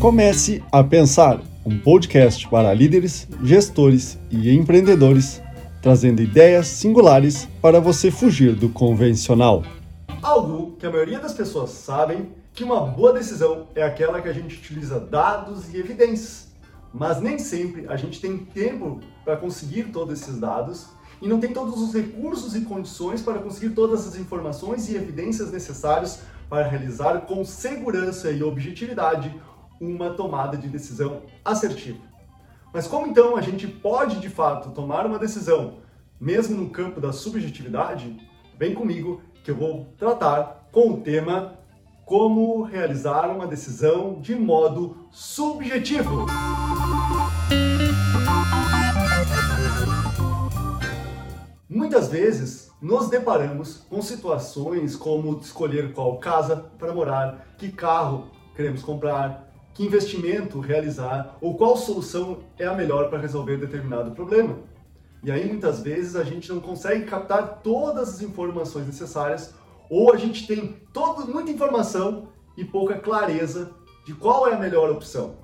Comece 0.00 0.62
a 0.70 0.84
Pensar, 0.84 1.40
um 1.64 1.78
podcast 1.78 2.46
para 2.50 2.72
líderes, 2.74 3.26
gestores 3.42 4.18
e 4.30 4.54
empreendedores, 4.54 5.40
trazendo 5.80 6.20
ideias 6.20 6.66
singulares 6.66 7.48
para 7.62 7.80
você 7.80 8.10
fugir 8.10 8.54
do 8.54 8.68
convencional. 8.68 9.62
Algo 10.20 10.76
que 10.78 10.84
a 10.84 10.90
maioria 10.90 11.18
das 11.18 11.32
pessoas 11.32 11.70
sabem 11.70 12.28
que 12.52 12.62
uma 12.62 12.82
boa 12.82 13.14
decisão 13.14 13.68
é 13.74 13.82
aquela 13.82 14.20
que 14.20 14.28
a 14.28 14.34
gente 14.34 14.58
utiliza 14.58 15.00
dados 15.00 15.72
e 15.72 15.78
evidências. 15.78 16.48
Mas 16.92 17.18
nem 17.22 17.38
sempre 17.38 17.86
a 17.88 17.96
gente 17.96 18.20
tem 18.20 18.36
tempo 18.36 19.00
para 19.24 19.36
conseguir 19.38 19.84
todos 19.84 20.20
esses 20.20 20.38
dados 20.38 20.88
e 21.22 21.26
não 21.26 21.40
tem 21.40 21.54
todos 21.54 21.80
os 21.80 21.94
recursos 21.94 22.54
e 22.54 22.60
condições 22.60 23.22
para 23.22 23.38
conseguir 23.38 23.70
todas 23.70 24.06
as 24.06 24.16
informações 24.16 24.90
e 24.90 24.94
evidências 24.94 25.50
necessárias 25.50 26.20
para 26.50 26.68
realizar 26.68 27.22
com 27.22 27.42
segurança 27.46 28.30
e 28.30 28.42
objetividade 28.42 29.34
uma 29.80 30.10
tomada 30.10 30.56
de 30.56 30.68
decisão 30.68 31.22
assertiva. 31.44 31.98
Mas 32.72 32.86
como 32.86 33.06
então 33.06 33.36
a 33.36 33.40
gente 33.40 33.66
pode 33.66 34.20
de 34.20 34.28
fato 34.28 34.70
tomar 34.70 35.06
uma 35.06 35.18
decisão, 35.18 35.78
mesmo 36.20 36.56
no 36.56 36.70
campo 36.70 37.00
da 37.00 37.12
subjetividade? 37.12 38.16
Vem 38.58 38.74
comigo 38.74 39.22
que 39.44 39.50
eu 39.50 39.56
vou 39.56 39.86
tratar 39.96 40.68
com 40.72 40.90
o 40.90 41.00
tema 41.00 41.58
Como 42.04 42.62
realizar 42.62 43.28
uma 43.30 43.46
decisão 43.46 44.20
de 44.20 44.34
modo 44.34 45.08
subjetivo. 45.10 46.26
Muitas 51.68 52.08
vezes 52.08 52.70
nos 52.80 53.08
deparamos 53.08 53.78
com 53.88 54.00
situações 54.02 54.94
como 54.94 55.38
escolher 55.38 55.92
qual 55.92 56.18
casa 56.18 56.56
para 56.78 56.92
morar, 56.92 57.54
que 57.58 57.70
carro 57.72 58.30
queremos 58.54 58.82
comprar, 58.82 59.46
que 59.76 59.84
investimento 59.84 60.58
realizar 60.58 61.36
ou 61.38 61.54
qual 61.54 61.76
solução 61.76 62.38
é 62.58 62.64
a 62.66 62.72
melhor 62.72 63.10
para 63.10 63.18
resolver 63.18 63.58
determinado 63.58 64.12
problema. 64.12 64.56
E 65.22 65.30
aí 65.30 65.46
muitas 65.46 65.80
vezes 65.80 66.16
a 66.16 66.24
gente 66.24 66.50
não 66.50 66.60
consegue 66.60 67.04
captar 67.04 67.60
todas 67.62 68.08
as 68.08 68.22
informações 68.22 68.86
necessárias 68.86 69.54
ou 69.90 70.14
a 70.14 70.16
gente 70.16 70.46
tem 70.46 70.80
todo, 70.94 71.30
muita 71.30 71.50
informação 71.50 72.28
e 72.56 72.64
pouca 72.64 72.98
clareza 72.98 73.70
de 74.06 74.14
qual 74.14 74.48
é 74.48 74.54
a 74.54 74.58
melhor 74.58 74.90
opção. 74.90 75.34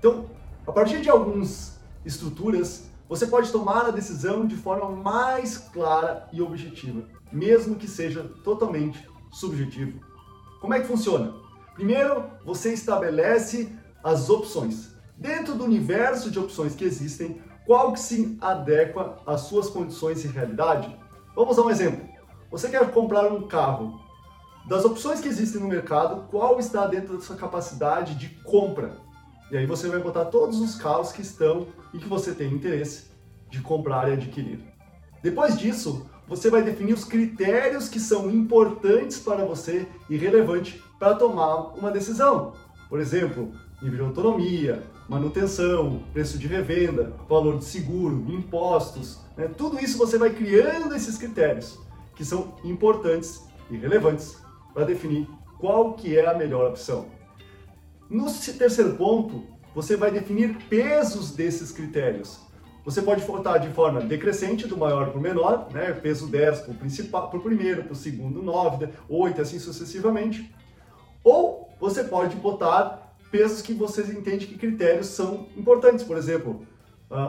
Então, 0.00 0.26
a 0.66 0.72
partir 0.72 1.00
de 1.00 1.08
algumas 1.08 1.78
estruturas, 2.04 2.90
você 3.08 3.24
pode 3.24 3.52
tomar 3.52 3.86
a 3.86 3.90
decisão 3.90 4.46
de 4.46 4.56
forma 4.56 4.90
mais 4.90 5.58
clara 5.58 6.28
e 6.32 6.42
objetiva, 6.42 7.04
mesmo 7.30 7.76
que 7.76 7.86
seja 7.86 8.24
totalmente 8.42 9.08
subjetivo. 9.30 10.00
Como 10.60 10.74
é 10.74 10.80
que 10.80 10.88
funciona? 10.88 11.49
Primeiro, 11.80 12.24
você 12.44 12.74
estabelece 12.74 13.74
as 14.04 14.28
opções. 14.28 14.94
Dentro 15.16 15.54
do 15.54 15.64
universo 15.64 16.30
de 16.30 16.38
opções 16.38 16.74
que 16.74 16.84
existem, 16.84 17.40
qual 17.64 17.94
que 17.94 18.00
se 18.00 18.36
adequa 18.38 19.16
às 19.26 19.40
suas 19.40 19.70
condições 19.70 20.22
e 20.22 20.28
realidade? 20.28 20.94
Vamos 21.34 21.58
a 21.58 21.62
um 21.62 21.70
exemplo. 21.70 22.06
Você 22.50 22.68
quer 22.68 22.90
comprar 22.90 23.32
um 23.32 23.48
carro. 23.48 23.98
Das 24.68 24.84
opções 24.84 25.22
que 25.22 25.28
existem 25.28 25.58
no 25.58 25.68
mercado, 25.68 26.28
qual 26.28 26.58
está 26.58 26.86
dentro 26.86 27.16
da 27.16 27.24
sua 27.24 27.36
capacidade 27.36 28.14
de 28.14 28.28
compra? 28.44 28.98
E 29.50 29.56
aí 29.56 29.64
você 29.64 29.88
vai 29.88 30.00
botar 30.00 30.26
todos 30.26 30.60
os 30.60 30.74
carros 30.74 31.12
que 31.12 31.22
estão 31.22 31.66
e 31.94 31.98
que 31.98 32.06
você 32.06 32.34
tem 32.34 32.52
interesse 32.52 33.06
de 33.48 33.62
comprar 33.62 34.06
e 34.10 34.12
adquirir. 34.12 34.62
Depois 35.22 35.58
disso, 35.58 36.06
você 36.30 36.48
vai 36.48 36.62
definir 36.62 36.92
os 36.92 37.04
critérios 37.04 37.88
que 37.88 37.98
são 37.98 38.30
importantes 38.30 39.18
para 39.18 39.44
você 39.44 39.88
e 40.08 40.16
relevantes 40.16 40.80
para 40.96 41.16
tomar 41.16 41.74
uma 41.76 41.90
decisão. 41.90 42.52
Por 42.88 43.00
exemplo, 43.00 43.52
nível 43.82 43.98
de 43.98 44.04
autonomia, 44.04 44.80
manutenção, 45.08 46.04
preço 46.12 46.38
de 46.38 46.46
revenda, 46.46 47.12
valor 47.28 47.58
de 47.58 47.64
seguro, 47.64 48.24
impostos. 48.28 49.18
Né? 49.36 49.48
Tudo 49.48 49.80
isso 49.80 49.98
você 49.98 50.18
vai 50.18 50.30
criando 50.30 50.94
esses 50.94 51.18
critérios 51.18 51.76
que 52.14 52.24
são 52.24 52.54
importantes 52.62 53.44
e 53.68 53.76
relevantes 53.76 54.38
para 54.72 54.84
definir 54.84 55.28
qual 55.58 55.94
que 55.94 56.16
é 56.16 56.26
a 56.26 56.38
melhor 56.38 56.70
opção. 56.70 57.06
No 58.08 58.26
terceiro 58.32 58.94
ponto, 58.94 59.42
você 59.74 59.96
vai 59.96 60.12
definir 60.12 60.56
pesos 60.68 61.32
desses 61.32 61.72
critérios. 61.72 62.38
Você 62.84 63.02
pode 63.02 63.22
votar 63.24 63.60
de 63.60 63.68
forma 63.68 64.00
decrescente, 64.00 64.66
do 64.66 64.76
maior 64.76 65.10
para 65.10 65.18
o 65.18 65.20
menor, 65.20 65.68
né? 65.72 65.92
peso 65.92 66.26
10 66.26 66.60
para 66.60 66.72
o 66.72 66.74
principal, 66.74 67.28
primeiro, 67.28 67.84
para 67.84 67.92
o 67.92 67.96
segundo 67.96 68.42
9, 68.42 68.88
8, 69.08 69.42
assim 69.42 69.58
sucessivamente. 69.58 70.54
Ou 71.22 71.68
você 71.78 72.04
pode 72.04 72.36
botar 72.36 73.14
pesos 73.30 73.62
que 73.62 73.72
vocês 73.72 74.10
entendem 74.10 74.46
que 74.46 74.58
critérios 74.58 75.08
são 75.08 75.46
importantes. 75.56 76.04
Por 76.04 76.16
exemplo, 76.16 76.66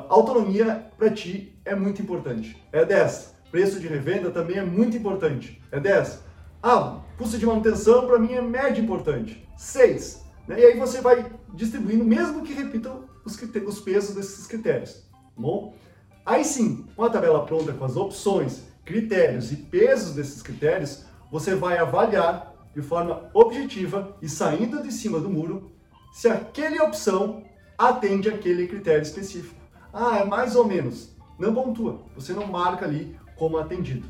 autonomia 0.10 0.88
para 0.98 1.10
ti 1.10 1.54
é 1.66 1.76
muito 1.76 2.02
importante, 2.02 2.62
é 2.72 2.86
10. 2.86 3.36
Preço 3.52 3.80
de 3.80 3.88
revenda 3.88 4.30
também 4.32 4.58
é 4.58 4.64
muito 4.64 4.96
importante, 4.96 5.62
é 5.72 5.80
10. 5.80 6.24
Ah, 6.64 7.02
custo 7.18 7.38
de 7.38 7.46
manutenção 7.46 8.08
para 8.08 8.18
mim 8.18 8.34
é 8.34 8.42
médio 8.42 8.84
importante, 8.84 9.46
6. 9.58 10.24
Né? 10.48 10.60
E 10.62 10.66
aí 10.66 10.80
você 10.80 11.02
vai 11.02 11.30
distribuindo, 11.54 12.06
mesmo 12.06 12.44
que 12.44 12.54
repitam 12.54 13.04
os, 13.26 13.38
os 13.68 13.80
pesos 13.82 14.16
desses 14.16 14.48
critérios. 14.48 15.11
Bom, 15.38 15.76
aí 16.26 16.44
sim, 16.44 16.86
com 16.96 17.04
a 17.04 17.10
tabela 17.10 17.46
pronta 17.46 17.74
com 17.74 17.86
as 17.86 17.96
opções, 17.96 18.64
critérios 18.84 19.52
e 19.52 19.56
pesos 19.56 20.16
desses 20.16 20.42
critérios, 20.42 21.06
você 21.32 21.56
vai 21.56 21.78
avaliar 21.78 22.54
de 22.74 22.82
forma 22.82 23.30
objetiva 23.34 24.16
e 24.22 24.30
saindo 24.30 24.82
de 24.82 24.92
cima 24.92 25.20
do 25.20 25.30
muro 25.30 25.72
se 26.12 26.28
aquela 26.28 26.84
opção 26.86 27.44
atende 27.78 28.30
aquele 28.30 28.68
critério 28.68 29.02
específico. 29.02 29.60
Ah, 29.94 30.20
é 30.20 30.26
mais 30.26 30.56
ou 30.56 30.66
menos. 30.66 31.16
Não 31.40 31.54
pontua, 31.54 32.02
você 32.16 32.34
não 32.34 32.46
marca 32.46 32.86
ali 32.86 33.18
como 33.36 33.58
atendido. 33.58 34.08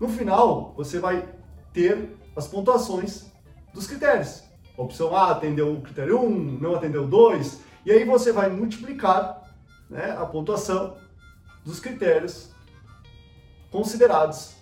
No 0.00 0.08
final, 0.08 0.72
você 0.76 0.98
vai 0.98 1.28
ter 1.72 2.16
as 2.36 2.46
pontuações 2.46 3.26
dos 3.74 3.86
critérios. 3.86 4.44
Opção 4.76 5.14
A 5.14 5.32
atendeu 5.32 5.74
o 5.74 5.82
critério 5.82 6.20
1, 6.20 6.58
não 6.58 6.74
atendeu 6.74 7.06
2, 7.06 7.60
e 7.84 7.92
aí 7.92 8.04
você 8.04 8.32
vai 8.32 8.48
multiplicar 8.48 9.39
né, 9.90 10.16
a 10.16 10.24
pontuação 10.24 10.96
dos 11.64 11.80
critérios 11.80 12.50
considerados 13.70 14.54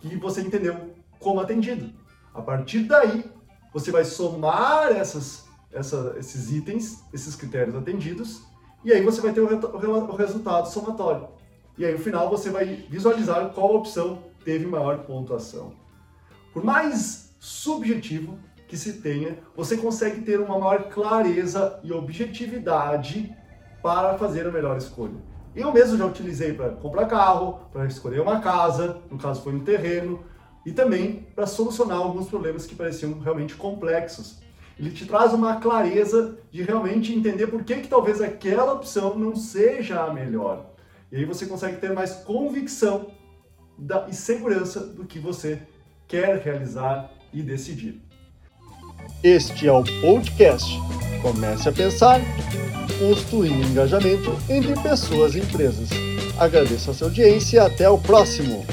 que 0.00 0.16
você 0.16 0.42
entendeu 0.42 0.94
como 1.18 1.40
atendido. 1.40 1.90
A 2.32 2.42
partir 2.42 2.80
daí, 2.80 3.24
você 3.72 3.90
vai 3.90 4.04
somar 4.04 4.92
essas, 4.92 5.44
essa, 5.72 6.14
esses 6.18 6.52
itens, 6.52 7.02
esses 7.12 7.34
critérios 7.34 7.74
atendidos, 7.74 8.42
e 8.84 8.92
aí 8.92 9.02
você 9.02 9.20
vai 9.20 9.32
ter 9.32 9.40
o, 9.40 9.46
o 9.46 10.16
resultado 10.16 10.68
somatório. 10.68 11.28
E 11.76 11.84
aí, 11.84 11.92
no 11.92 11.98
final, 11.98 12.28
você 12.28 12.50
vai 12.50 12.66
visualizar 12.88 13.50
qual 13.50 13.74
opção 13.74 14.22
teve 14.44 14.66
maior 14.66 14.98
pontuação. 15.04 15.72
Por 16.52 16.62
mais 16.62 17.34
subjetivo 17.40 18.38
que 18.68 18.76
se 18.76 18.94
tenha, 18.94 19.38
você 19.56 19.76
consegue 19.76 20.22
ter 20.22 20.40
uma 20.40 20.58
maior 20.58 20.84
clareza 20.88 21.80
e 21.82 21.92
objetividade 21.92 23.34
para 23.84 24.16
fazer 24.16 24.46
a 24.46 24.50
melhor 24.50 24.78
escolha. 24.78 25.12
Eu 25.54 25.70
mesmo 25.70 25.98
já 25.98 26.06
utilizei 26.06 26.54
para 26.54 26.70
comprar 26.70 27.04
carro, 27.04 27.60
para 27.70 27.84
escolher 27.84 28.18
uma 28.18 28.40
casa, 28.40 28.96
no 29.10 29.18
caso 29.18 29.42
foi 29.42 29.54
um 29.54 29.60
terreno, 29.60 30.24
e 30.64 30.72
também 30.72 31.26
para 31.36 31.46
solucionar 31.46 31.98
alguns 31.98 32.26
problemas 32.26 32.64
que 32.64 32.74
pareciam 32.74 33.20
realmente 33.20 33.54
complexos. 33.54 34.38
Ele 34.78 34.90
te 34.90 35.04
traz 35.04 35.34
uma 35.34 35.56
clareza 35.56 36.38
de 36.50 36.62
realmente 36.62 37.12
entender 37.12 37.46
por 37.48 37.62
que, 37.62 37.74
que 37.76 37.86
talvez 37.86 38.22
aquela 38.22 38.72
opção 38.72 39.18
não 39.18 39.36
seja 39.36 40.02
a 40.02 40.10
melhor. 40.10 40.70
E 41.12 41.16
aí 41.16 41.26
você 41.26 41.44
consegue 41.44 41.76
ter 41.76 41.92
mais 41.92 42.14
convicção 42.14 43.08
da, 43.76 44.08
e 44.08 44.14
segurança 44.14 44.80
do 44.80 45.04
que 45.04 45.18
você 45.18 45.60
quer 46.08 46.38
realizar 46.38 47.10
e 47.34 47.42
decidir. 47.42 48.00
Este 49.22 49.68
é 49.68 49.72
o 49.72 49.84
podcast. 50.00 50.72
Comece 51.20 51.68
a 51.68 51.72
pensar 51.72 52.20
construindo 52.98 53.66
engajamento 53.66 54.34
entre 54.48 54.74
pessoas 54.80 55.34
e 55.34 55.40
empresas. 55.40 55.88
Agradeço 56.38 56.90
a 56.90 56.94
sua 56.94 57.06
audiência 57.08 57.56
e 57.56 57.60
até 57.60 57.88
o 57.88 57.98
próximo. 57.98 58.64